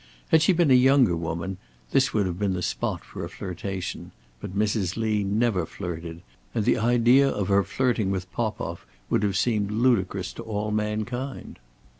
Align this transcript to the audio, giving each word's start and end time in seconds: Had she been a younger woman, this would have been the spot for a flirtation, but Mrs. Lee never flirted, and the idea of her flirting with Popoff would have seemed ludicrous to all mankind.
Had 0.29 0.41
she 0.41 0.51
been 0.51 0.71
a 0.71 0.73
younger 0.73 1.15
woman, 1.15 1.59
this 1.91 2.11
would 2.11 2.25
have 2.25 2.39
been 2.39 2.53
the 2.53 2.63
spot 2.63 3.03
for 3.03 3.23
a 3.23 3.29
flirtation, 3.29 4.09
but 4.39 4.57
Mrs. 4.57 4.97
Lee 4.97 5.23
never 5.23 5.63
flirted, 5.63 6.23
and 6.55 6.65
the 6.65 6.79
idea 6.79 7.29
of 7.29 7.49
her 7.49 7.63
flirting 7.63 8.09
with 8.09 8.31
Popoff 8.31 8.87
would 9.11 9.21
have 9.21 9.37
seemed 9.37 9.69
ludicrous 9.69 10.33
to 10.33 10.41
all 10.41 10.71
mankind. 10.71 11.59